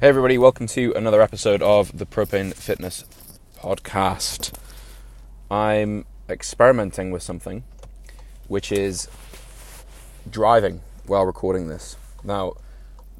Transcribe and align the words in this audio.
Hey, 0.00 0.06
everybody, 0.06 0.38
welcome 0.38 0.68
to 0.68 0.92
another 0.94 1.20
episode 1.20 1.60
of 1.60 1.98
the 1.98 2.06
Propane 2.06 2.54
Fitness 2.54 3.04
Podcast. 3.58 4.56
I'm 5.50 6.04
experimenting 6.28 7.10
with 7.10 7.24
something 7.24 7.64
which 8.46 8.70
is 8.70 9.08
driving 10.30 10.82
while 11.06 11.26
recording 11.26 11.66
this. 11.66 11.96
Now, 12.22 12.52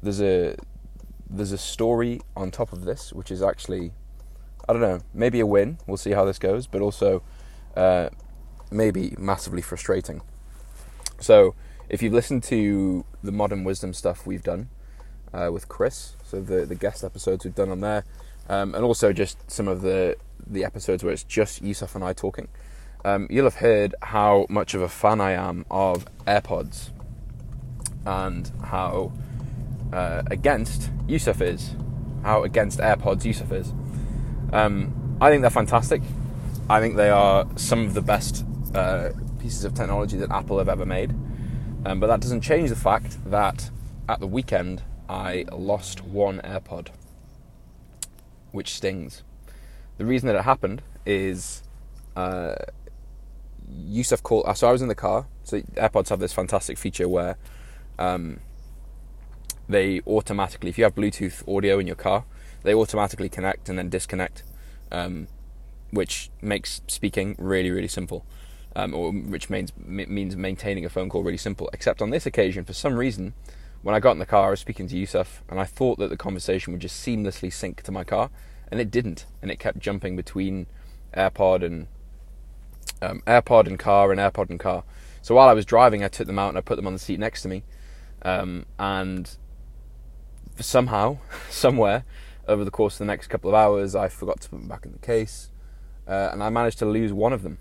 there's 0.01 0.21
a 0.21 0.55
there's 1.29 1.51
a 1.51 1.57
story 1.57 2.21
on 2.33 2.49
top 2.49 2.71
of 2.71 2.85
this 2.85 3.11
which 3.11 3.29
is 3.29 3.41
actually 3.41 3.91
I 4.69 4.71
don't 4.71 4.81
know, 4.81 5.01
maybe 5.13 5.41
a 5.41 5.45
win. 5.45 5.79
We'll 5.85 5.97
see 5.97 6.11
how 6.11 6.23
this 6.23 6.39
goes, 6.39 6.65
but 6.65 6.79
also 6.79 7.23
uh, 7.75 8.07
maybe 8.71 9.15
massively 9.19 9.61
frustrating. 9.61 10.21
So, 11.19 11.55
if 11.89 12.01
you've 12.01 12.13
listened 12.13 12.43
to 12.43 13.03
the 13.21 13.33
modern 13.33 13.65
wisdom 13.65 13.93
stuff 13.93 14.25
we've 14.25 14.43
done 14.43 14.69
uh, 15.33 15.49
with 15.51 15.67
Chris, 15.67 16.15
so 16.29 16.41
the 16.41 16.65
the 16.65 16.75
guest 16.75 17.03
episodes 17.03 17.43
we've 17.43 17.55
done 17.55 17.69
on 17.69 17.81
there, 17.81 18.03
um, 18.49 18.75
and 18.75 18.83
also 18.83 19.11
just 19.11 19.49
some 19.49 19.67
of 19.67 19.81
the 19.81 20.15
the 20.45 20.63
episodes 20.63 21.03
where 21.03 21.11
it's 21.11 21.23
just 21.23 21.61
Yusuf 21.61 21.95
and 21.95 22.03
I 22.03 22.13
talking, 22.13 22.47
um, 23.03 23.27
you'll 23.29 23.45
have 23.45 23.55
heard 23.55 23.95
how 24.01 24.45
much 24.49 24.73
of 24.73 24.81
a 24.81 24.89
fan 24.89 25.21
I 25.21 25.31
am 25.31 25.65
of 25.71 26.05
AirPods, 26.25 26.91
and 28.05 28.51
how 28.63 29.11
uh, 29.91 30.23
against 30.27 30.91
Yusuf 31.07 31.41
is, 31.41 31.75
how 32.23 32.43
against 32.43 32.79
AirPods 32.79 33.25
Yusuf 33.25 33.51
is. 33.51 33.73
Um, 34.53 35.17
I 35.21 35.29
think 35.29 35.41
they're 35.41 35.49
fantastic. 35.49 36.01
I 36.69 36.79
think 36.79 36.95
they 36.95 37.09
are 37.09 37.47
some 37.55 37.85
of 37.85 37.93
the 37.95 38.01
best 38.01 38.45
uh, 38.75 39.09
pieces 39.39 39.63
of 39.65 39.73
technology 39.73 40.17
that 40.17 40.29
Apple 40.29 40.59
have 40.59 40.69
ever 40.69 40.85
made. 40.85 41.13
Um, 41.85 41.99
but 41.99 42.07
that 42.07 42.19
doesn't 42.19 42.41
change 42.41 42.69
the 42.69 42.75
fact 42.75 43.17
that 43.25 43.71
at 44.07 44.19
the 44.19 44.27
weekend 44.27 44.83
I 45.09 45.45
lost 45.51 46.03
one 46.03 46.39
AirPod, 46.43 46.89
which 48.51 48.75
stings. 48.75 49.23
The 49.97 50.05
reason 50.05 50.27
that 50.27 50.35
it 50.35 50.43
happened 50.43 50.83
is 51.05 51.63
uh, 52.15 52.55
Yusuf 53.67 54.21
called. 54.21 54.55
So 54.55 54.69
I 54.69 54.71
was 54.71 54.83
in 54.83 54.87
the 54.87 54.95
car. 54.95 55.25
So 55.43 55.61
AirPods 55.61 56.09
have 56.09 56.19
this 56.19 56.31
fantastic 56.31 56.77
feature 56.77 57.09
where 57.09 57.37
um, 57.97 58.39
they 59.67 60.01
automatically, 60.05 60.69
if 60.69 60.77
you 60.77 60.83
have 60.83 60.93
Bluetooth 60.93 61.47
audio 61.53 61.79
in 61.79 61.87
your 61.87 61.95
car, 61.95 62.25
they 62.61 62.73
automatically 62.73 63.29
connect 63.29 63.67
and 63.67 63.77
then 63.77 63.89
disconnect, 63.89 64.43
um, 64.91 65.27
which 65.89 66.29
makes 66.41 66.81
speaking 66.87 67.35
really, 67.39 67.71
really 67.71 67.87
simple. 67.87 68.25
Um, 68.75 68.93
or 68.93 69.11
which 69.11 69.49
means 69.49 69.73
means 69.75 70.35
maintaining 70.35 70.85
a 70.85 70.89
phone 70.89 71.09
call 71.09 71.23
really 71.23 71.37
simple. 71.37 71.69
Except 71.73 72.03
on 72.03 72.11
this 72.11 72.27
occasion, 72.27 72.63
for 72.63 72.73
some 72.73 72.95
reason, 72.95 73.33
when 73.81 73.95
I 73.95 73.99
got 73.99 74.11
in 74.11 74.19
the 74.19 74.25
car, 74.25 74.47
I 74.47 74.49
was 74.51 74.59
speaking 74.59 74.87
to 74.87 74.97
Yusuf, 74.97 75.43
and 75.49 75.59
I 75.59 75.63
thought 75.63 75.99
that 75.99 76.09
the 76.09 76.17
conversation 76.17 76.73
would 76.73 76.81
just 76.81 77.05
seamlessly 77.05 77.51
sync 77.51 77.81
to 77.83 77.91
my 77.91 78.03
car, 78.03 78.29
and 78.69 78.79
it 78.81 78.91
didn't, 78.91 79.25
and 79.41 79.49
it 79.49 79.59
kept 79.59 79.79
jumping 79.79 80.15
between 80.15 80.67
AirPod 81.15 81.63
and 81.63 81.87
um, 83.01 83.21
AirPod 83.25 83.67
and 83.67 83.79
car 83.79 84.11
and 84.11 84.19
AirPod 84.19 84.49
and 84.49 84.59
car. 84.59 84.83
So 85.21 85.35
while 85.35 85.47
I 85.47 85.53
was 85.53 85.65
driving, 85.65 86.03
I 86.03 86.07
took 86.07 86.27
them 86.27 86.39
out 86.39 86.49
and 86.49 86.57
I 86.57 86.61
put 86.61 86.75
them 86.75 86.87
on 86.87 86.93
the 86.93 86.99
seat 86.99 87.19
next 87.19 87.41
to 87.43 87.47
me, 87.47 87.63
um, 88.21 88.65
and 88.77 89.37
somehow, 90.59 91.19
somewhere, 91.49 92.03
over 92.47 92.65
the 92.65 92.71
course 92.71 92.95
of 92.95 92.99
the 92.99 93.05
next 93.05 93.27
couple 93.27 93.49
of 93.49 93.55
hours, 93.55 93.95
I 93.95 94.09
forgot 94.09 94.41
to 94.41 94.49
put 94.49 94.59
them 94.59 94.67
back 94.67 94.85
in 94.85 94.91
the 94.91 94.99
case, 94.99 95.51
uh, 96.07 96.29
and 96.33 96.43
I 96.43 96.49
managed 96.49 96.79
to 96.79 96.85
lose 96.85 97.13
one 97.13 97.31
of 97.31 97.43
them. 97.43 97.59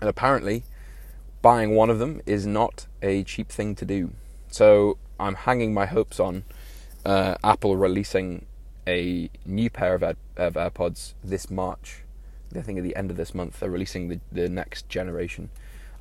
And 0.00 0.10
apparently, 0.10 0.64
buying 1.40 1.74
one 1.74 1.88
of 1.88 1.98
them 1.98 2.20
is 2.26 2.46
not 2.46 2.86
a 3.00 3.22
cheap 3.24 3.48
thing 3.48 3.74
to 3.76 3.84
do. 3.84 4.12
So 4.52 4.98
I'm 5.18 5.34
hanging 5.34 5.72
my 5.72 5.86
hopes 5.86 6.20
on 6.20 6.44
uh, 7.06 7.36
Apple 7.42 7.76
releasing 7.76 8.44
a 8.86 9.30
new 9.46 9.70
pair 9.70 9.94
of, 9.94 10.02
Air- 10.02 10.16
of, 10.36 10.54
AirPods 10.54 11.14
this 11.24 11.50
March. 11.50 12.02
I 12.54 12.60
think 12.60 12.76
at 12.76 12.84
the 12.84 12.94
end 12.94 13.10
of 13.10 13.16
this 13.16 13.34
month 13.34 13.60
they're 13.60 13.70
releasing 13.70 14.08
the, 14.08 14.20
the 14.30 14.50
next 14.50 14.90
generation. 14.90 15.48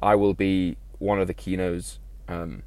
I 0.04 0.16
will 0.16 0.34
be 0.34 0.76
one 1.00 1.22
of 1.22 1.28
the 1.28 1.34
keynotes 1.34 2.00
um, 2.28 2.64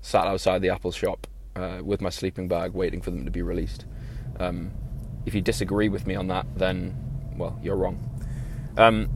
sat 0.00 0.28
outside 0.28 0.62
the 0.62 0.68
Apple 0.68 0.92
shop 0.92 1.26
uh, 1.56 1.80
with 1.82 2.00
my 2.00 2.10
sleeping 2.10 2.46
bag 2.46 2.72
waiting 2.72 3.00
for 3.00 3.10
them 3.10 3.24
to 3.24 3.30
be 3.32 3.42
released. 3.42 3.84
Um, 4.38 4.70
if 5.24 5.34
you 5.34 5.40
disagree 5.40 5.88
with 5.88 6.06
me 6.06 6.14
on 6.14 6.28
that, 6.28 6.46
then, 6.56 6.94
well, 7.36 7.58
you're 7.64 7.74
wrong. 7.74 7.98
Um, 8.76 9.08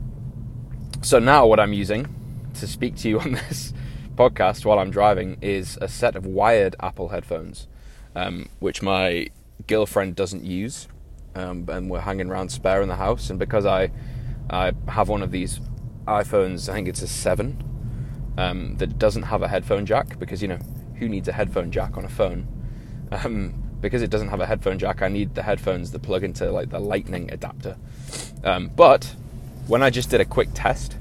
so 1.01 1.19
now 1.19 1.45
what 1.45 1.61
I'm 1.61 1.71
using 1.71 2.13
to 2.55 2.67
speak 2.67 2.97
to 2.97 3.07
you 3.07 3.19
on 3.21 3.31
this 3.31 3.73
podcast 4.15 4.65
while 4.65 4.79
I'm 4.79 4.91
driving 4.91 5.37
is 5.41 5.77
a 5.81 5.87
set 5.87 6.15
of 6.15 6.25
wired 6.25 6.75
Apple 6.79 7.09
headphones, 7.09 7.67
um, 8.15 8.49
which 8.59 8.81
my 8.81 9.27
girlfriend 9.67 10.15
doesn't 10.15 10.43
use, 10.43 10.87
um, 11.35 11.65
and 11.69 11.89
we're 11.89 12.01
hanging 12.01 12.29
around 12.29 12.49
spare 12.49 12.81
in 12.81 12.89
the 12.89 12.95
house. 12.95 13.29
And 13.29 13.39
because 13.39 13.65
I 13.65 13.91
I 14.49 14.73
have 14.87 15.09
one 15.09 15.21
of 15.21 15.31
these 15.31 15.59
iPhones, 16.07 16.67
I 16.67 16.73
think 16.73 16.87
it's 16.87 17.01
a 17.01 17.07
seven, 17.07 17.63
um, 18.37 18.77
that 18.77 18.97
doesn't 18.97 19.23
have 19.23 19.41
a 19.41 19.47
headphone 19.47 19.85
jack 19.85 20.19
because 20.19 20.41
you 20.41 20.47
know 20.47 20.59
who 20.95 21.07
needs 21.09 21.27
a 21.27 21.33
headphone 21.33 21.71
jack 21.71 21.97
on 21.97 22.05
a 22.05 22.09
phone. 22.09 22.47
Um, 23.11 23.61
because 23.81 24.03
it 24.03 24.11
doesn't 24.11 24.29
have 24.29 24.39
a 24.39 24.45
headphone 24.45 24.77
jack, 24.77 25.01
I 25.01 25.07
need 25.07 25.33
the 25.33 25.41
headphones 25.41 25.91
that 25.91 26.03
plug 26.03 26.23
into 26.23 26.51
like 26.51 26.69
the 26.69 26.79
Lightning 26.79 27.31
adapter. 27.31 27.77
Um, 28.43 28.69
but 28.75 29.15
when 29.67 29.81
I 29.81 29.89
just 29.89 30.09
did 30.09 30.21
a 30.21 30.25
quick 30.25 30.49
test, 30.53 30.97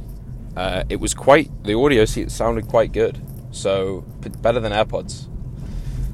uh, 0.56 0.84
it 0.88 0.96
was 0.96 1.14
quite 1.14 1.50
the 1.64 1.74
audio 1.74 2.04
sounded 2.04 2.68
quite 2.68 2.92
good, 2.92 3.20
so 3.52 4.04
better 4.42 4.60
than 4.60 4.72
AirPods. 4.72 5.26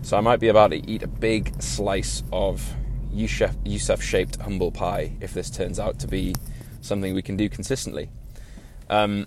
So 0.02 0.16
I 0.16 0.20
might 0.20 0.41
be 0.41 0.48
about 0.48 0.70
to 0.70 0.91
eat 0.91 1.02
a 1.02 1.08
big 1.08 1.60
slice 1.60 2.22
of 2.32 2.74
Yusuf 3.12 4.02
shaped 4.02 4.36
humble 4.36 4.70
pie 4.70 5.12
if 5.20 5.32
this 5.32 5.50
turns 5.50 5.80
out 5.80 5.98
to 6.00 6.06
be 6.06 6.34
something 6.80 7.14
we 7.14 7.22
can 7.22 7.36
do 7.36 7.48
consistently. 7.48 8.10
Um, 8.88 9.26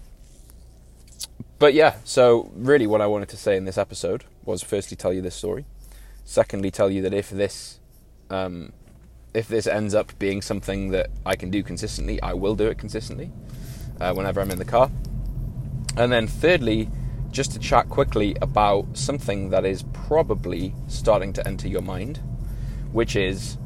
but 1.57 1.73
yeah, 1.73 1.95
so 2.05 2.49
really 2.55 2.87
what 2.87 3.01
I 3.01 3.07
wanted 3.07 3.29
to 3.29 3.37
say 3.37 3.57
in 3.57 3.65
this 3.65 3.77
episode 3.77 4.23
was 4.45 4.63
firstly 4.63 4.95
tell 4.95 5.11
you 5.11 5.21
this 5.21 5.35
story, 5.35 5.65
secondly 6.23 6.71
tell 6.71 6.89
you 6.89 7.01
that 7.01 7.13
if 7.13 7.29
this 7.29 7.79
um, 8.29 8.71
if 9.33 9.47
this 9.47 9.67
ends 9.67 9.93
up 9.93 10.17
being 10.17 10.41
something 10.41 10.89
that 10.91 11.09
I 11.25 11.35
can 11.35 11.49
do 11.49 11.61
consistently, 11.61 12.21
I 12.21 12.33
will 12.33 12.55
do 12.55 12.67
it 12.67 12.77
consistently 12.77 13.31
uh, 13.99 14.13
whenever 14.13 14.41
I'm 14.41 14.51
in 14.51 14.59
the 14.59 14.65
car. 14.65 14.91
And 15.97 16.11
then, 16.11 16.27
thirdly, 16.27 16.89
just 17.31 17.51
to 17.53 17.59
chat 17.59 17.89
quickly 17.89 18.35
about 18.41 18.97
something 18.97 19.49
that 19.49 19.65
is 19.65 19.83
probably 19.93 20.73
starting 20.87 21.33
to 21.33 21.47
enter 21.47 21.67
your 21.67 21.81
mind, 21.81 22.17
which 22.91 23.15
is 23.15 23.57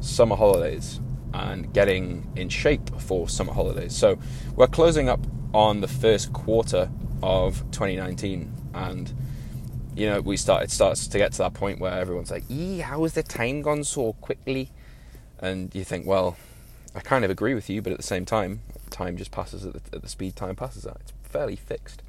summer 0.00 0.36
holidays 0.36 1.00
and 1.34 1.72
getting 1.72 2.30
in 2.36 2.48
shape 2.48 2.88
for 3.00 3.28
summer 3.28 3.52
holidays. 3.52 3.94
So, 3.94 4.18
we're 4.56 4.66
closing 4.66 5.08
up 5.08 5.20
on 5.52 5.80
the 5.80 5.88
first 5.88 6.32
quarter 6.32 6.90
of 7.22 7.58
2019, 7.72 8.52
and 8.74 9.12
you 9.96 10.08
know, 10.08 10.20
we 10.20 10.36
start 10.36 10.62
it 10.62 10.70
starts 10.70 11.06
to 11.08 11.18
get 11.18 11.32
to 11.32 11.38
that 11.38 11.54
point 11.54 11.80
where 11.80 11.92
everyone's 11.92 12.30
like, 12.30 12.44
"Ee, 12.48 12.78
how 12.78 13.02
has 13.02 13.14
the 13.14 13.22
time 13.22 13.60
gone 13.62 13.84
so 13.84 14.14
quickly?" 14.14 14.70
And 15.40 15.74
you 15.74 15.84
think, 15.84 16.06
well, 16.06 16.36
I 16.94 17.00
kind 17.00 17.24
of 17.24 17.30
agree 17.30 17.54
with 17.54 17.68
you, 17.68 17.82
but 17.82 17.92
at 17.92 17.98
the 17.98 18.04
same 18.04 18.24
time, 18.24 18.60
time 18.90 19.16
just 19.16 19.30
passes 19.30 19.64
at 19.64 19.72
the, 19.72 19.96
at 19.96 20.02
the 20.02 20.08
speed 20.08 20.36
time 20.36 20.56
passes 20.56 20.86
at. 20.86 20.96
It's 21.00 21.12
fairly 21.22 21.56
fixed, 21.56 22.02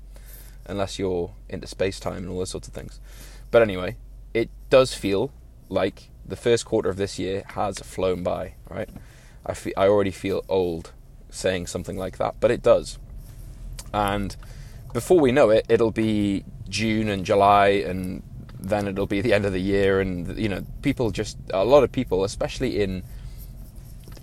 unless 0.65 0.99
you're 0.99 1.31
into 1.49 1.67
space 1.67 1.99
time 1.99 2.17
and 2.17 2.29
all 2.29 2.39
those 2.39 2.49
sorts 2.49 2.67
of 2.67 2.73
things. 2.73 2.99
But 3.51 3.61
anyway, 3.61 3.97
it 4.33 4.49
does 4.69 4.93
feel 4.93 5.31
like 5.69 6.09
the 6.25 6.35
first 6.35 6.65
quarter 6.65 6.89
of 6.89 6.97
this 6.97 7.19
year 7.19 7.43
has 7.49 7.79
flown 7.79 8.23
by. 8.23 8.55
Right, 8.69 8.89
I 9.45 9.53
fe- 9.53 9.73
I 9.75 9.87
already 9.87 10.11
feel 10.11 10.43
old 10.47 10.91
saying 11.29 11.67
something 11.67 11.97
like 11.97 12.17
that, 12.17 12.35
but 12.39 12.51
it 12.51 12.61
does. 12.61 12.97
And 13.93 14.35
before 14.93 15.19
we 15.19 15.31
know 15.31 15.49
it, 15.49 15.65
it'll 15.69 15.91
be 15.91 16.43
June 16.69 17.09
and 17.09 17.25
July, 17.25 17.67
and 17.67 18.23
then 18.59 18.87
it'll 18.87 19.07
be 19.07 19.21
the 19.21 19.33
end 19.33 19.45
of 19.45 19.53
the 19.53 19.61
year, 19.61 19.99
and 19.99 20.37
you 20.37 20.49
know, 20.49 20.63
people 20.81 21.11
just 21.11 21.37
a 21.53 21.65
lot 21.65 21.83
of 21.83 21.91
people, 21.91 22.23
especially 22.23 22.81
in 22.81 23.03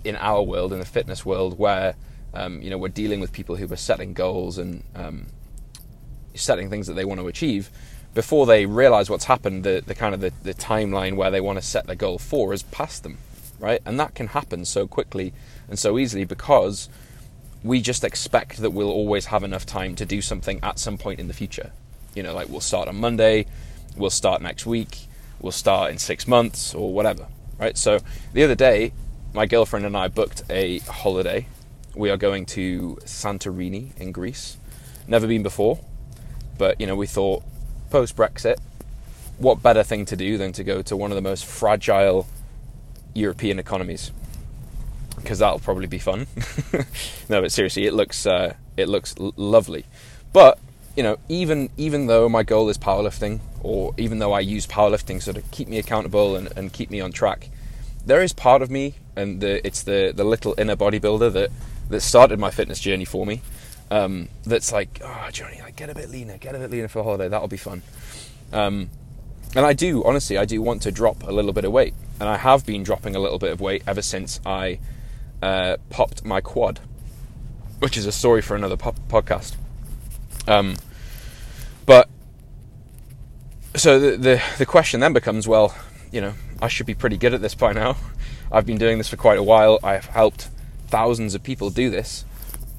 in 0.03 0.15
our 0.15 0.41
world, 0.41 0.71
in 0.71 0.79
the 0.79 0.85
fitness 0.85 1.25
world, 1.25 1.59
where 1.59 1.95
um, 2.33 2.61
you 2.61 2.69
know 2.69 2.77
we're 2.77 2.89
dealing 2.89 3.19
with 3.19 3.31
people 3.31 3.55
who 3.55 3.71
are 3.71 3.77
setting 3.77 4.13
goals 4.13 4.57
and 4.57 4.83
um, 4.95 5.27
setting 6.35 6.69
things 6.69 6.87
that 6.87 6.93
they 6.93 7.05
want 7.05 7.19
to 7.19 7.27
achieve. 7.27 7.69
Before 8.13 8.45
they 8.45 8.65
realise 8.65 9.09
what's 9.09 9.25
happened, 9.25 9.63
the, 9.63 9.83
the 9.85 9.93
kind 9.93 10.15
of 10.15 10.21
the, 10.21 10.33
the 10.41 10.53
timeline 10.53 11.15
where 11.15 11.29
they 11.29 11.41
want 11.41 11.59
to 11.59 11.65
set 11.65 11.85
their 11.85 11.95
goal 11.95 12.17
for 12.17 12.51
has 12.51 12.63
passed 12.63 13.03
them, 13.03 13.19
right? 13.59 13.81
And 13.85 13.99
that 13.99 14.15
can 14.15 14.27
happen 14.27 14.65
so 14.65 14.87
quickly 14.87 15.31
and 15.67 15.77
so 15.77 15.99
easily 15.99 16.25
because 16.25 16.89
we 17.63 17.81
just 17.81 18.03
expect 18.03 18.57
that 18.57 18.71
we'll 18.71 18.89
always 18.89 19.27
have 19.27 19.43
enough 19.43 19.65
time 19.65 19.95
to 19.95 20.05
do 20.05 20.21
something 20.21 20.59
at 20.63 20.79
some 20.79 20.97
point 20.97 21.19
in 21.19 21.27
the 21.27 21.33
future. 21.33 21.71
You 22.15 22.23
know, 22.23 22.33
like 22.33 22.49
we'll 22.49 22.61
start 22.61 22.87
on 22.87 22.95
Monday, 22.95 23.45
we'll 23.95 24.09
start 24.09 24.41
next 24.41 24.65
week, 24.65 25.07
we'll 25.39 25.51
start 25.51 25.91
in 25.91 25.97
six 25.97 26.27
months 26.27 26.73
or 26.73 26.91
whatever, 26.91 27.27
right? 27.59 27.77
So 27.77 27.99
the 28.33 28.43
other 28.43 28.55
day, 28.55 28.91
my 29.33 29.45
girlfriend 29.45 29.85
and 29.85 29.95
I 29.95 30.07
booked 30.07 30.43
a 30.49 30.79
holiday. 30.79 31.45
We 31.99 32.09
are 32.09 32.17
going 32.17 32.45
to 32.47 32.97
Santorini 33.03 33.95
in 33.97 34.13
Greece. 34.13 34.55
Never 35.05 35.27
been 35.27 35.43
before, 35.43 35.81
but 36.57 36.79
you 36.79 36.87
know, 36.87 36.95
we 36.95 37.07
thought 37.07 37.43
post 37.89 38.15
Brexit, 38.15 38.57
what 39.37 39.61
better 39.61 39.83
thing 39.83 40.05
to 40.05 40.15
do 40.15 40.37
than 40.37 40.53
to 40.53 40.63
go 40.63 40.81
to 40.81 40.95
one 40.95 41.11
of 41.11 41.15
the 41.15 41.21
most 41.21 41.45
fragile 41.45 42.25
European 43.13 43.59
economies 43.59 44.13
because 45.17 45.39
that'll 45.39 45.59
probably 45.59 45.87
be 45.87 45.99
fun. 45.99 46.27
no, 47.29 47.41
but 47.41 47.51
seriously, 47.51 47.85
it 47.85 47.93
looks 47.93 48.25
uh, 48.25 48.53
it 48.77 48.87
looks 48.87 49.13
l- 49.19 49.33
lovely. 49.35 49.83
But 50.31 50.57
you 50.95 51.03
know, 51.03 51.17
even 51.27 51.69
even 51.75 52.07
though 52.07 52.29
my 52.29 52.43
goal 52.43 52.69
is 52.69 52.77
powerlifting, 52.77 53.41
or 53.61 53.93
even 53.97 54.19
though 54.19 54.31
I 54.31 54.39
use 54.39 54.65
powerlifting 54.65 55.21
so 55.21 55.33
to 55.33 55.41
keep 55.51 55.67
me 55.67 55.77
accountable 55.77 56.37
and, 56.37 56.49
and 56.55 56.71
keep 56.71 56.89
me 56.89 57.01
on 57.01 57.11
track, 57.11 57.49
there 58.05 58.21
is 58.21 58.31
part 58.31 58.61
of 58.61 58.71
me, 58.71 58.95
and 59.17 59.41
the, 59.41 59.65
it's 59.67 59.83
the 59.83 60.13
the 60.15 60.23
little 60.23 60.55
inner 60.57 60.77
bodybuilder 60.77 61.33
that 61.33 61.51
that 61.89 62.01
started 62.01 62.39
my 62.39 62.51
fitness 62.51 62.79
journey 62.79 63.05
for 63.05 63.25
me. 63.25 63.41
Um, 63.91 64.29
that's 64.43 64.71
like, 64.71 65.01
oh, 65.03 65.29
Johnny, 65.31 65.59
like 65.61 65.75
get 65.75 65.89
a 65.89 65.95
bit 65.95 66.09
leaner, 66.09 66.37
get 66.37 66.55
a 66.55 66.59
bit 66.59 66.69
leaner 66.69 66.87
for 66.87 66.99
a 66.99 67.03
holiday. 67.03 67.27
That'll 67.27 67.47
be 67.47 67.57
fun. 67.57 67.81
Um, 68.53 68.89
and 69.55 69.65
I 69.65 69.73
do, 69.73 70.03
honestly, 70.03 70.37
I 70.37 70.45
do 70.45 70.61
want 70.61 70.83
to 70.83 70.91
drop 70.91 71.23
a 71.23 71.31
little 71.31 71.53
bit 71.53 71.65
of 71.65 71.71
weight, 71.71 71.95
and 72.19 72.29
I 72.29 72.37
have 72.37 72.65
been 72.65 72.83
dropping 72.83 73.15
a 73.15 73.19
little 73.19 73.39
bit 73.39 73.51
of 73.51 73.61
weight 73.61 73.83
ever 73.87 74.01
since 74.01 74.39
I 74.45 74.79
uh, 75.41 75.77
popped 75.89 76.23
my 76.23 76.39
quad, 76.39 76.79
which 77.79 77.97
is 77.97 78.05
a 78.05 78.11
story 78.11 78.41
for 78.41 78.55
another 78.55 78.77
po- 78.77 78.95
podcast. 79.07 79.55
Um, 80.47 80.75
but 81.85 82.09
so 83.75 83.99
the, 83.99 84.17
the 84.17 84.43
the 84.59 84.65
question 84.65 84.99
then 84.99 85.13
becomes, 85.13 85.47
well, 85.47 85.75
you 86.11 86.21
know, 86.21 86.33
I 86.61 86.67
should 86.67 86.85
be 86.85 86.93
pretty 86.93 87.17
good 87.17 87.33
at 87.33 87.41
this 87.41 87.55
by 87.55 87.73
now. 87.73 87.97
I've 88.51 88.65
been 88.65 88.77
doing 88.77 88.97
this 88.97 89.07
for 89.07 89.17
quite 89.17 89.37
a 89.37 89.43
while. 89.43 89.79
I've 89.83 90.05
helped 90.05 90.49
thousands 90.89 91.35
of 91.35 91.43
people 91.43 91.69
do 91.69 91.89
this. 91.89 92.25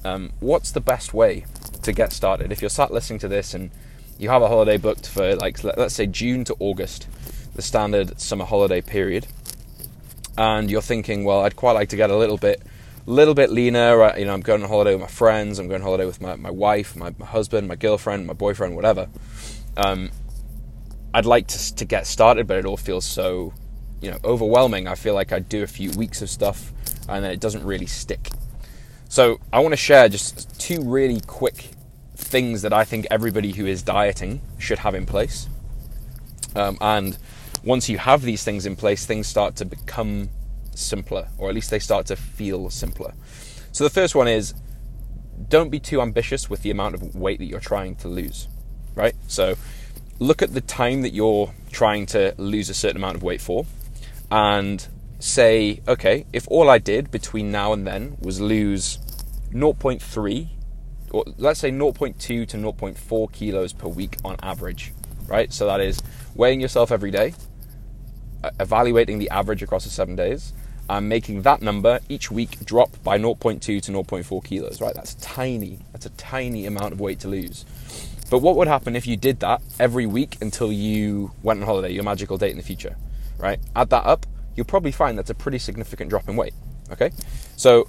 Um, 0.03 0.31
what's 0.39 0.71
the 0.71 0.81
best 0.81 1.13
way 1.13 1.45
to 1.83 1.91
get 1.91 2.11
started? 2.11 2.51
If 2.51 2.61
you're 2.61 2.69
sat 2.69 2.91
listening 2.91 3.19
to 3.19 3.27
this 3.27 3.53
and 3.53 3.71
you 4.17 4.29
have 4.29 4.41
a 4.41 4.47
holiday 4.47 4.77
booked 4.77 5.07
for 5.07 5.35
like 5.35 5.63
let's 5.63 5.95
say 5.95 6.05
June 6.05 6.43
to 6.45 6.55
August, 6.59 7.07
the 7.55 7.61
standard 7.61 8.19
summer 8.19 8.45
holiday 8.45 8.81
period, 8.81 9.27
and 10.37 10.69
you're 10.69 10.81
thinking, 10.81 11.23
well, 11.23 11.41
I'd 11.41 11.55
quite 11.55 11.73
like 11.73 11.89
to 11.89 11.95
get 11.95 12.09
a 12.09 12.17
little 12.17 12.37
bit, 12.37 12.61
little 13.05 13.33
bit 13.33 13.49
leaner. 13.49 14.17
You 14.17 14.25
know, 14.25 14.33
I'm 14.33 14.41
going 14.41 14.63
on 14.63 14.69
holiday 14.69 14.93
with 14.93 15.01
my 15.01 15.07
friends. 15.07 15.59
I'm 15.59 15.67
going 15.67 15.81
on 15.81 15.85
holiday 15.85 16.05
with 16.05 16.21
my, 16.21 16.35
my 16.35 16.51
wife, 16.51 16.95
my, 16.95 17.13
my 17.17 17.25
husband, 17.25 17.67
my 17.67 17.75
girlfriend, 17.75 18.27
my 18.27 18.33
boyfriend, 18.33 18.75
whatever. 18.75 19.07
Um, 19.77 20.11
I'd 21.13 21.25
like 21.25 21.47
to 21.47 21.75
to 21.75 21.85
get 21.85 22.07
started, 22.07 22.47
but 22.47 22.57
it 22.57 22.65
all 22.65 22.77
feels 22.77 23.05
so, 23.05 23.53
you 24.01 24.11
know, 24.11 24.17
overwhelming. 24.23 24.87
I 24.87 24.95
feel 24.95 25.13
like 25.13 25.31
I'd 25.31 25.49
do 25.49 25.63
a 25.63 25.67
few 25.67 25.91
weeks 25.91 26.21
of 26.21 26.29
stuff, 26.29 26.71
and 27.11 27.23
then 27.23 27.31
it 27.31 27.39
doesn't 27.39 27.63
really 27.63 27.85
stick. 27.85 28.29
So 29.09 29.39
I 29.51 29.59
want 29.59 29.73
to 29.73 29.77
share 29.77 30.07
just 30.09 30.59
two 30.59 30.81
really 30.81 31.19
quick 31.21 31.69
things 32.15 32.61
that 32.61 32.71
I 32.71 32.85
think 32.85 33.07
everybody 33.11 33.51
who 33.51 33.65
is 33.65 33.83
dieting 33.83 34.41
should 34.57 34.79
have 34.79 34.95
in 34.95 35.05
place. 35.05 35.47
Um, 36.55 36.77
and 36.79 37.17
once 37.63 37.89
you 37.89 37.97
have 37.97 38.21
these 38.21 38.43
things 38.43 38.65
in 38.65 38.75
place, 38.75 39.05
things 39.05 39.27
start 39.27 39.55
to 39.57 39.65
become 39.65 40.29
simpler, 40.73 41.27
or 41.37 41.49
at 41.49 41.55
least 41.55 41.69
they 41.69 41.79
start 41.79 42.05
to 42.07 42.15
feel 42.15 42.69
simpler. 42.69 43.13
So 43.71 43.83
the 43.83 43.89
first 43.89 44.15
one 44.15 44.27
is 44.27 44.53
don't 45.49 45.69
be 45.69 45.79
too 45.79 46.01
ambitious 46.01 46.49
with 46.49 46.61
the 46.61 46.71
amount 46.71 46.95
of 46.95 47.15
weight 47.15 47.39
that 47.39 47.45
you're 47.45 47.59
trying 47.59 47.95
to 47.97 48.07
lose, 48.07 48.47
right? 48.95 49.15
So 49.27 49.55
look 50.19 50.41
at 50.41 50.53
the 50.53 50.61
time 50.61 51.01
that 51.01 51.13
you're 51.13 51.53
trying 51.71 52.05
to 52.07 52.33
lose 52.37 52.69
a 52.69 52.73
certain 52.73 52.97
amount 52.97 53.17
of 53.17 53.23
weight 53.23 53.41
for 53.41 53.65
and 54.29 54.87
say, 55.21 55.81
okay, 55.87 56.25
if 56.33 56.47
all 56.47 56.69
I 56.69 56.79
did 56.79 57.11
between 57.11 57.51
now 57.51 57.73
and 57.73 57.85
then 57.85 58.17
was 58.19 58.41
lose 58.41 58.97
0.3 59.53 60.47
or 61.11 61.25
let's 61.37 61.59
say 61.59 61.71
0.2 61.71 62.17
to 62.17 62.45
0.4 62.45 63.31
kilos 63.31 63.73
per 63.73 63.87
week 63.87 64.17
on 64.23 64.35
average, 64.41 64.93
right? 65.27 65.51
So 65.53 65.65
that 65.67 65.81
is 65.81 66.01
weighing 66.35 66.61
yourself 66.61 66.91
every 66.91 67.11
day, 67.11 67.33
uh, 68.43 68.51
evaluating 68.59 69.19
the 69.19 69.29
average 69.29 69.61
across 69.61 69.83
the 69.83 69.89
seven 69.89 70.15
days 70.15 70.53
and 70.89 71.07
making 71.07 71.43
that 71.43 71.61
number 71.61 71.99
each 72.09 72.31
week 72.31 72.65
drop 72.65 73.01
by 73.03 73.17
0.2 73.17 73.61
to 73.61 73.79
0.4 73.79 74.43
kilos, 74.43 74.81
right? 74.81 74.95
That's 74.95 75.13
tiny. 75.15 75.79
That's 75.91 76.05
a 76.05 76.11
tiny 76.11 76.65
amount 76.65 76.93
of 76.93 76.99
weight 76.99 77.19
to 77.19 77.27
lose. 77.27 77.65
But 78.29 78.39
what 78.39 78.55
would 78.55 78.67
happen 78.67 78.95
if 78.95 79.05
you 79.05 79.17
did 79.17 79.41
that 79.41 79.61
every 79.79 80.05
week 80.05 80.37
until 80.41 80.71
you 80.71 81.31
went 81.43 81.61
on 81.61 81.65
holiday, 81.65 81.91
your 81.93 82.03
magical 82.03 82.37
date 82.37 82.51
in 82.51 82.57
the 82.57 82.63
future, 82.63 82.95
right? 83.37 83.59
Add 83.75 83.89
that 83.89 84.05
up, 84.05 84.25
you'll 84.55 84.65
probably 84.65 84.91
find 84.91 85.17
that's 85.17 85.29
a 85.29 85.35
pretty 85.35 85.59
significant 85.59 86.09
drop 86.09 86.27
in 86.27 86.35
weight, 86.35 86.53
okay? 86.91 87.11
So 87.55 87.87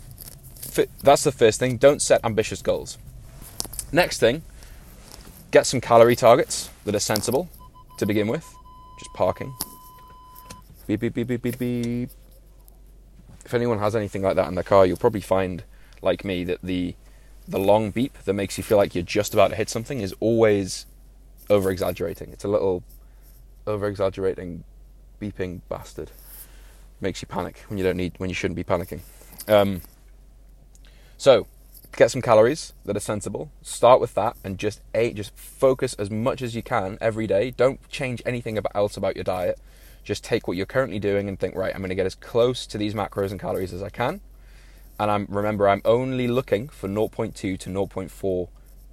that's 1.03 1.25
the 1.25 1.33
first 1.33 1.59
thing. 1.59 1.77
Don't 1.77 2.01
set 2.01 2.25
ambitious 2.25 2.63
goals. 2.63 2.99
Next 3.93 4.19
thing, 4.19 4.43
get 5.51 5.67
some 5.67 5.81
calorie 5.81 6.17
targets 6.17 6.71
that 6.85 6.95
are 6.95 7.01
sensible 7.01 7.49
to 7.99 8.07
begin 8.07 8.27
with. 8.29 8.45
Just 8.99 9.13
parking. 9.15 9.55
Beep, 10.87 11.01
beep, 11.01 11.15
beep, 11.15 11.27
beep, 11.29 11.43
beep, 11.43 11.59
beep. 11.59 12.11
If 13.45 13.55
anyone 13.55 13.79
has 13.79 13.95
anything 13.97 14.23
like 14.23 14.37
that 14.37 14.49
in 14.49 14.55
their 14.55 14.65
car, 14.65 14.87
you'll 14.87 14.97
probably 14.97 15.21
find, 15.21 15.65
like 16.01 16.25
me, 16.25 16.45
that 16.45 16.61
the 16.63 16.95
the 17.49 17.59
long 17.59 17.91
beep 17.91 18.17
that 18.25 18.35
makes 18.35 18.57
you 18.57 18.63
feel 18.63 18.79
like 18.79 18.95
you're 18.95 19.03
just 19.03 19.35
about 19.35 19.49
to 19.49 19.57
hit 19.57 19.69
something 19.69 20.01
is 20.01 20.15
always 20.21 20.87
over 21.51 21.71
exaggerating. 21.71 22.31
It's 22.33 22.45
a 22.45 22.49
little 22.49 22.85
over 23.67 23.89
exaggerating 23.89 24.63
beeping 25.21 25.61
bastard. 25.69 26.13
Makes 27.03 27.21
you 27.21 27.29
panic 27.29 27.59
when 27.69 27.77
you 27.77 27.85
don't 27.85 27.99
need 27.99 28.15
when 28.17 28.31
you 28.31 28.35
shouldn't 28.35 28.57
be 28.57 28.65
panicking. 28.65 29.01
Um, 29.49 29.83
so 31.19 31.47
get 31.97 32.11
some 32.11 32.23
calories 32.23 32.73
that 32.85 32.97
are 32.97 33.01
sensible. 33.01 33.51
Start 33.61 34.01
with 34.01 34.15
that 34.15 34.37
and 34.43 34.59
just 34.59 34.81
eat, 34.97 35.17
just 35.17 35.37
focus 35.37 35.95
as 35.95 36.11
much 36.11 36.43
as 36.43 36.55
you 36.55 36.63
can 36.63 36.97
every 37.01 37.27
day. 37.27 37.51
Don't 37.51 37.87
change 37.89 38.23
anything 38.25 38.57
about, 38.57 38.73
else 38.75 38.97
about 38.97 39.17
your 39.17 39.25
diet. 39.25 39.59
Just 40.03 40.25
take 40.25 40.49
what 40.49 40.57
you're 40.57 40.67
currently 40.67 40.99
doing 40.99 41.29
and 41.29 41.39
think, 41.39 41.55
right, 41.55 41.75
I'm 41.75 41.81
going 41.81 41.91
to 41.91 41.95
get 41.95 42.07
as 42.07 42.15
close 42.15 42.67
to 42.67 42.79
these 42.79 42.95
macros 42.95 43.31
and 43.31 43.41
calories 43.41 43.73
as 43.73 43.83
I 43.83 43.91
can. 43.91 44.21
And 44.99 45.11
I'm 45.11 45.27
remember 45.29 45.69
I'm 45.69 45.83
only 45.85 46.29
looking 46.29 46.69
for 46.69 46.89
0.2 46.89 47.35
to 47.35 47.57
0.4 47.57 48.49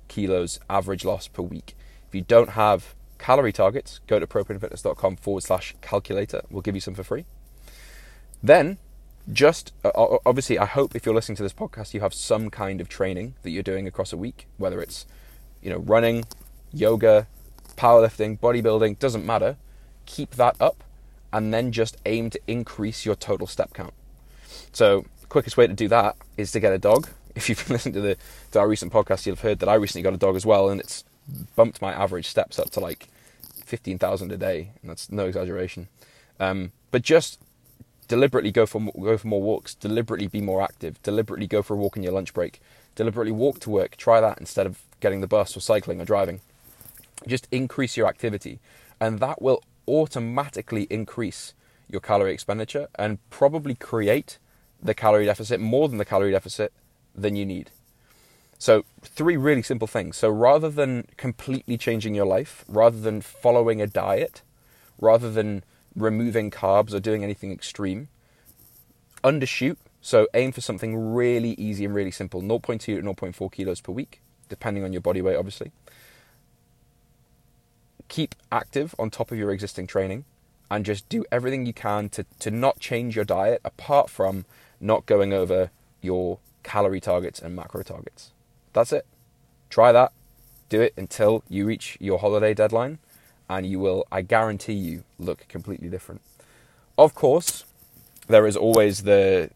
kilos 0.08 0.60
average 0.70 1.06
loss 1.06 1.28
per 1.28 1.44
week. 1.44 1.76
If 2.08 2.16
you 2.16 2.22
don't 2.22 2.52
have 2.52 2.96
calorie 3.18 3.54
targets, 3.54 4.00
go 4.08 4.20
to 4.20 4.26
propanefitness.com 4.26 5.18
forward 5.18 5.44
slash 5.44 5.76
calculator. 5.82 6.42
We'll 6.50 6.62
give 6.62 6.76
you 6.76 6.82
some 6.82 6.96
for 6.96 7.04
free. 7.04 7.26
Then 8.42 8.78
just 9.32 9.74
uh, 9.84 10.18
obviously, 10.26 10.58
I 10.58 10.66
hope 10.66 10.96
if 10.96 11.06
you're 11.06 11.16
listening 11.16 11.36
to 11.38 11.44
this 11.44 11.54
podcast, 11.54 11.94
you 11.94 12.00
have 12.02 12.14
some 12.14 12.50
kind 12.50 12.82
of 12.82 12.90
training 12.90 13.36
that 13.44 13.52
you're 13.52 13.64
doing 13.64 13.88
across 13.88 14.14
a 14.14 14.18
week, 14.18 14.48
whether 14.58 14.82
it's 14.82 15.06
you 15.62 15.70
know 15.70 15.80
running, 15.80 16.26
yoga, 16.72 17.28
powerlifting, 17.76 18.40
bodybuilding, 18.40 19.00
doesn't 19.00 19.26
matter. 19.26 19.58
Keep 20.06 20.32
that 20.32 20.56
up, 20.60 20.84
and 21.32 21.54
then 21.54 21.72
just 21.72 21.98
aim 22.06 22.30
to 22.32 22.40
increase 22.48 23.06
your 23.06 23.16
total 23.16 23.48
step 23.48 23.74
count. 23.74 23.94
So, 24.72 25.06
quickest 25.30 25.58
way 25.58 25.68
to 25.68 25.74
do 25.74 25.88
that 25.90 26.16
is 26.38 26.52
to 26.54 26.60
get 26.60 26.74
a 26.74 26.80
dog. 26.80 27.08
If 27.36 27.48
you've 27.48 27.70
listened 27.70 27.94
to 27.94 28.02
the 28.02 28.18
to 28.52 28.60
our 28.60 28.68
recent 28.68 28.92
podcast, 28.92 29.26
you'll 29.26 29.36
have 29.36 29.44
heard 29.44 29.60
that 29.60 29.70
I 29.70 29.76
recently 29.76 30.02
got 30.02 30.16
a 30.16 30.18
dog 30.18 30.36
as 30.36 30.46
well, 30.46 30.70
and 30.70 30.82
it's 30.82 31.06
bumped 31.56 31.82
my 31.82 31.94
average 31.94 32.28
steps 32.28 32.58
up 32.60 32.72
to 32.72 32.80
like 32.82 33.08
fifteen 33.64 33.98
thousand 34.00 34.32
a 34.32 34.38
day, 34.38 34.72
and 34.82 34.90
that's 34.90 35.12
no 35.12 35.28
exaggeration. 35.28 35.88
Um, 36.40 36.72
but 36.92 37.04
just 37.04 37.40
deliberately 38.10 38.52
go 38.52 38.66
for 38.66 38.82
go 39.00 39.18
for 39.18 39.28
more 39.28 39.42
walks, 39.42 39.74
deliberately 39.76 40.28
be 40.28 40.42
more 40.42 40.62
active, 40.62 41.02
deliberately 41.02 41.48
go 41.48 41.62
for 41.62 41.76
a 41.76 41.78
walk 41.78 41.96
in 41.96 42.04
your 42.04 42.12
lunch 42.12 42.34
break, 42.34 42.60
deliberately 42.96 43.32
walk 43.32 43.62
to 43.62 43.70
work. 43.70 43.96
Try 43.96 44.20
that 44.20 44.40
instead 44.40 44.66
of 44.66 44.82
getting 45.00 45.22
the 45.22 45.28
bus 45.28 45.56
or 45.56 45.62
cycling 45.62 46.02
or 46.02 46.06
driving. 46.06 46.42
Just 47.26 47.48
increase 47.52 47.96
your 47.96 48.08
activity, 48.08 48.60
and 49.00 49.20
that 49.20 49.42
will 49.42 49.64
automatically 49.88 50.88
increase 50.90 51.54
your 51.88 52.02
calorie 52.02 52.34
expenditure 52.34 52.88
and 52.96 53.18
probably 53.30 53.76
create 53.76 54.38
the 54.82 54.94
calorie 54.94 55.26
deficit 55.26 55.60
more 55.60 55.88
than 55.88 55.98
the 55.98 56.06
calorie 56.06 56.32
deficit 56.32 56.74
than 57.16 57.36
you 57.36 57.46
need. 57.46 57.72
So, 58.58 58.84
three 59.02 59.38
really 59.38 59.62
simple 59.62 59.88
things. 59.88 60.18
So, 60.18 60.30
rather 60.30 60.70
than 60.70 61.08
completely 61.16 61.78
changing 61.78 62.14
your 62.16 62.26
life, 62.26 62.66
rather 62.68 63.00
than 63.00 63.22
following 63.22 63.82
a 63.82 63.88
diet, 63.88 64.42
rather 65.00 65.32
than 65.32 65.64
removing 65.96 66.52
carbs 66.52 66.94
or 66.94 67.00
doing 67.00 67.24
anything 67.24 67.52
extreme. 67.52 68.08
Undershoot, 69.24 69.78
so 70.02 70.28
aim 70.34 70.52
for 70.52 70.62
something 70.62 71.14
really 71.14 71.52
easy 71.52 71.86
and 71.86 71.94
really 71.94 72.12
simple 72.12 72.42
0.2 72.42 72.80
to 72.80 73.02
0.4 73.02 73.52
kilos 73.52 73.82
per 73.82 73.92
week, 73.92 74.22
depending 74.48 74.84
on 74.84 74.94
your 74.94 75.02
body 75.02 75.22
weight, 75.22 75.36
obviously. 75.36 75.72
Keep 78.08 78.36
active 78.52 78.96
on 78.98 79.10
top 79.10 79.32
of 79.32 79.38
your 79.38 79.52
existing 79.52 79.88
training 79.88 80.26
and 80.72 80.86
just 80.86 81.08
do 81.10 81.26
everything 81.32 81.66
you 81.66 81.74
can 81.74 82.10
to, 82.10 82.26
to 82.40 82.52
not 82.52 82.80
change 82.80 83.16
your 83.16 83.26
diet 83.26 83.62
apart 83.66 84.10
from 84.10 84.46
not 84.80 85.06
going 85.06 85.34
over 85.34 85.72
your 86.02 86.40
calorie 86.64 87.02
targets 87.02 87.40
and 87.40 87.56
macro 87.56 87.84
targets. 87.84 88.32
That's 88.74 88.94
it. 88.94 89.06
Try 89.70 89.92
that. 89.92 90.12
Do 90.70 90.82
it 90.82 90.94
until 90.96 91.44
you 91.50 91.66
reach 91.66 91.98
your 92.00 92.20
holiday 92.20 92.54
deadline 92.54 93.00
and 93.50 93.66
you 93.66 93.80
will, 93.80 94.06
I 94.12 94.22
guarantee 94.22 94.74
you, 94.74 95.04
look 95.18 95.48
completely 95.48 95.90
different. 95.90 96.22
Of 96.98 97.16
course, 97.16 97.66
there 98.28 98.46
is 98.46 98.56
always 98.56 99.04
the 99.04 99.50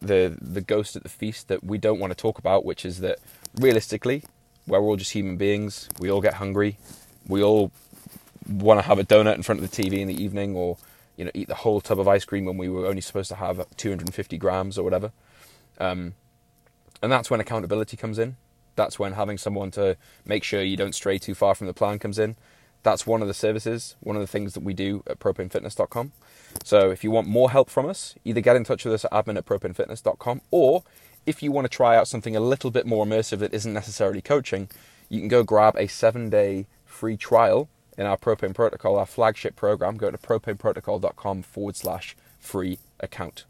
the 0.00 0.36
the 0.40 0.60
ghost 0.60 0.94
at 0.94 1.02
the 1.02 1.08
feast 1.08 1.48
that 1.48 1.64
we 1.64 1.78
don't 1.78 1.98
want 1.98 2.10
to 2.10 2.16
talk 2.16 2.38
about, 2.38 2.64
which 2.64 2.84
is 2.84 3.00
that 3.00 3.18
realistically, 3.56 4.24
we're 4.66 4.80
all 4.80 4.96
just 4.96 5.12
human 5.12 5.36
beings. 5.36 5.88
We 5.98 6.10
all 6.10 6.20
get 6.20 6.34
hungry. 6.34 6.78
We 7.28 7.42
all 7.42 7.72
want 8.48 8.78
to 8.80 8.86
have 8.86 8.98
a 8.98 9.04
donut 9.04 9.34
in 9.34 9.42
front 9.42 9.60
of 9.60 9.70
the 9.70 9.82
TV 9.82 9.98
in 9.98 10.08
the 10.08 10.22
evening, 10.22 10.56
or 10.56 10.78
you 11.16 11.24
know, 11.24 11.30
eat 11.34 11.48
the 11.48 11.54
whole 11.56 11.80
tub 11.80 11.98
of 12.00 12.08
ice 12.08 12.24
cream 12.24 12.44
when 12.44 12.56
we 12.56 12.68
were 12.68 12.86
only 12.86 13.00
supposed 13.00 13.28
to 13.30 13.36
have 13.36 13.64
250 13.76 14.38
grams 14.38 14.78
or 14.78 14.82
whatever. 14.82 15.12
Um, 15.78 16.14
and 17.02 17.10
that's 17.10 17.30
when 17.30 17.40
accountability 17.40 17.96
comes 17.96 18.18
in. 18.18 18.36
That's 18.76 18.98
when 18.98 19.14
having 19.14 19.38
someone 19.38 19.70
to 19.72 19.96
make 20.24 20.44
sure 20.44 20.62
you 20.62 20.76
don't 20.76 20.94
stray 20.94 21.18
too 21.18 21.34
far 21.34 21.54
from 21.54 21.66
the 21.66 21.74
plan 21.74 21.98
comes 21.98 22.18
in. 22.18 22.36
That's 22.86 23.04
one 23.04 23.20
of 23.20 23.26
the 23.26 23.34
services, 23.34 23.96
one 23.98 24.14
of 24.14 24.22
the 24.22 24.28
things 24.28 24.54
that 24.54 24.62
we 24.62 24.72
do 24.72 25.02
at 25.08 25.18
propanefitness.com. 25.18 26.12
So 26.62 26.92
if 26.92 27.02
you 27.02 27.10
want 27.10 27.26
more 27.26 27.50
help 27.50 27.68
from 27.68 27.84
us, 27.84 28.14
either 28.24 28.40
get 28.40 28.54
in 28.54 28.62
touch 28.62 28.84
with 28.84 28.94
us 28.94 29.04
at 29.04 29.10
admin 29.10 29.36
at 29.36 29.44
propanefitness.com 29.44 30.42
or 30.52 30.84
if 31.26 31.42
you 31.42 31.50
want 31.50 31.64
to 31.64 31.68
try 31.68 31.96
out 31.96 32.06
something 32.06 32.36
a 32.36 32.40
little 32.40 32.70
bit 32.70 32.86
more 32.86 33.04
immersive 33.04 33.40
that 33.40 33.52
isn't 33.52 33.72
necessarily 33.72 34.22
coaching, 34.22 34.68
you 35.08 35.18
can 35.18 35.26
go 35.26 35.42
grab 35.42 35.74
a 35.76 35.88
seven 35.88 36.30
day 36.30 36.68
free 36.84 37.16
trial 37.16 37.68
in 37.98 38.06
our 38.06 38.16
Propane 38.16 38.54
Protocol, 38.54 38.94
our 38.94 39.04
flagship 39.04 39.56
program. 39.56 39.96
Go 39.96 40.12
to 40.12 40.18
propaneprotocol.com 40.18 41.42
forward 41.42 41.74
slash 41.74 42.16
free 42.38 42.78
account. 43.00 43.46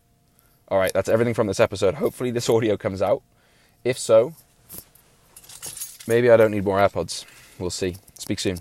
All 0.68 0.78
right, 0.78 0.94
that's 0.94 1.10
everything 1.10 1.34
from 1.34 1.46
this 1.46 1.60
episode. 1.60 1.96
Hopefully, 1.96 2.30
this 2.30 2.48
audio 2.48 2.78
comes 2.78 3.02
out. 3.02 3.20
If 3.84 3.98
so, 3.98 4.34
maybe 6.08 6.30
I 6.30 6.38
don't 6.38 6.52
need 6.52 6.64
more 6.64 6.78
AirPods. 6.78 7.26
We'll 7.58 7.68
see. 7.68 7.96
Speak 8.14 8.40
soon. 8.40 8.60